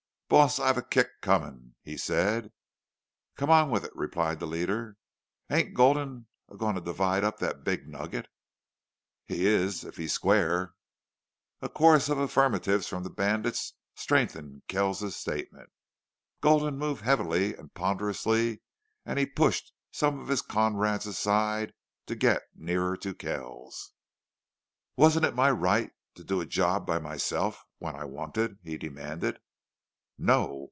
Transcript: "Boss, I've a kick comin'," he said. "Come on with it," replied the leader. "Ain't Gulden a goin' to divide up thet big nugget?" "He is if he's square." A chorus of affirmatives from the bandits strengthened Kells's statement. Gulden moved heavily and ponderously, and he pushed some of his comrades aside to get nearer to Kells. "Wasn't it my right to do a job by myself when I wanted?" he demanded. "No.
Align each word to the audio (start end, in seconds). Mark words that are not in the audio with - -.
"Boss, 0.29 0.59
I've 0.61 0.77
a 0.77 0.81
kick 0.81 1.09
comin'," 1.19 1.75
he 1.83 1.97
said. 1.97 2.53
"Come 3.35 3.49
on 3.49 3.69
with 3.69 3.83
it," 3.83 3.93
replied 3.93 4.39
the 4.39 4.47
leader. 4.47 4.95
"Ain't 5.49 5.73
Gulden 5.75 6.27
a 6.47 6.55
goin' 6.55 6.75
to 6.75 6.79
divide 6.79 7.25
up 7.25 7.39
thet 7.39 7.65
big 7.65 7.85
nugget?" 7.89 8.27
"He 9.27 9.45
is 9.45 9.83
if 9.83 9.97
he's 9.97 10.13
square." 10.13 10.71
A 11.61 11.67
chorus 11.67 12.07
of 12.07 12.17
affirmatives 12.17 12.87
from 12.87 13.03
the 13.03 13.09
bandits 13.09 13.73
strengthened 13.93 14.61
Kells's 14.69 15.17
statement. 15.17 15.69
Gulden 16.39 16.77
moved 16.77 17.01
heavily 17.03 17.53
and 17.53 17.73
ponderously, 17.73 18.61
and 19.05 19.19
he 19.19 19.25
pushed 19.25 19.73
some 19.91 20.17
of 20.17 20.29
his 20.29 20.41
comrades 20.41 21.05
aside 21.05 21.73
to 22.05 22.15
get 22.15 22.43
nearer 22.55 22.95
to 22.95 23.13
Kells. 23.13 23.91
"Wasn't 24.95 25.25
it 25.25 25.35
my 25.35 25.51
right 25.51 25.91
to 26.15 26.23
do 26.23 26.39
a 26.39 26.45
job 26.45 26.87
by 26.87 26.99
myself 26.99 27.65
when 27.79 27.97
I 27.97 28.05
wanted?" 28.05 28.59
he 28.63 28.77
demanded. 28.77 29.37
"No. 30.23 30.59